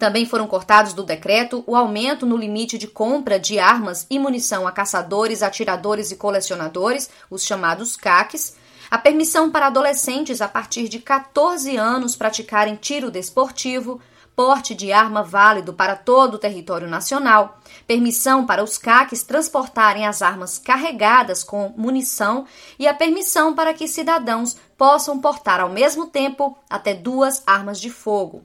[0.05, 4.67] Também foram cortados do decreto o aumento no limite de compra de armas e munição
[4.67, 8.55] a caçadores, atiradores e colecionadores, os chamados CACs,
[8.91, 13.99] a permissão para adolescentes a partir de 14 anos praticarem tiro desportivo,
[14.37, 20.21] porte de arma válido para todo o território nacional, permissão para os CACs transportarem as
[20.21, 22.45] armas carregadas com munição.
[22.79, 27.89] E a permissão para que cidadãos possam portar ao mesmo tempo até duas armas de
[27.89, 28.45] fogo.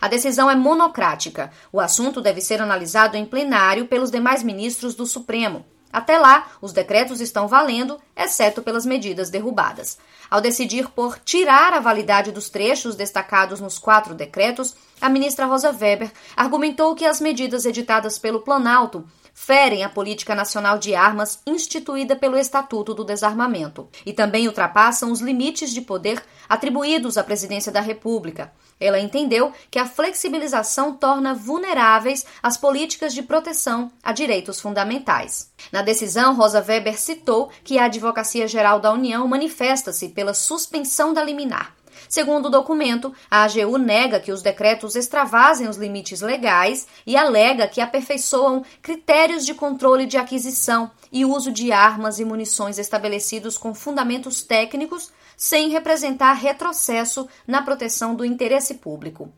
[0.00, 1.50] A decisão é monocrática.
[1.72, 5.64] O assunto deve ser analisado em plenário pelos demais ministros do Supremo.
[5.92, 9.98] Até lá, os decretos estão valendo, exceto pelas medidas derrubadas.
[10.30, 15.70] Ao decidir por tirar a validade dos trechos destacados nos quatro decretos, a ministra Rosa
[15.70, 19.04] Weber argumentou que as medidas editadas pelo Planalto
[19.40, 25.20] ferem a política nacional de armas instituída pelo Estatuto do Desarmamento e também ultrapassam os
[25.20, 28.52] limites de poder atribuídos à Presidência da República.
[28.80, 35.50] Ela entendeu que a flexibilização torna vulneráveis as políticas de proteção a direitos fundamentais.
[35.72, 41.22] Na decisão, Rosa Weber citou que a Advocacia Geral da União manifesta-se pela suspensão da
[41.22, 41.77] liminar.
[42.08, 47.68] Segundo o documento, a AGU nega que os decretos extravasem os limites legais e alega
[47.68, 53.74] que aperfeiçoam critérios de controle de aquisição e uso de armas e munições estabelecidos com
[53.74, 59.30] fundamentos técnicos, sem representar retrocesso na proteção do interesse público.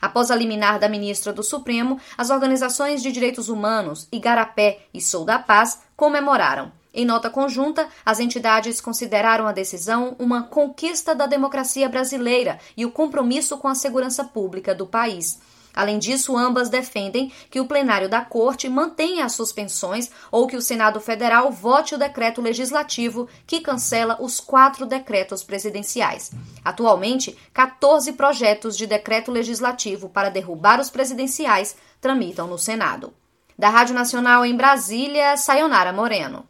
[0.00, 5.24] Após a liminar da ministra do Supremo, as organizações de direitos humanos, Igarapé e Sou
[5.24, 6.72] da Paz, comemoraram.
[6.98, 12.90] Em nota conjunta, as entidades consideraram a decisão uma conquista da democracia brasileira e o
[12.90, 15.38] compromisso com a segurança pública do país.
[15.74, 20.62] Além disso, ambas defendem que o plenário da Corte mantenha as suspensões ou que o
[20.62, 26.30] Senado Federal vote o decreto legislativo que cancela os quatro decretos presidenciais.
[26.64, 33.12] Atualmente, 14 projetos de decreto legislativo para derrubar os presidenciais tramitam no Senado.
[33.58, 36.48] Da Rádio Nacional em Brasília, Sayonara Moreno.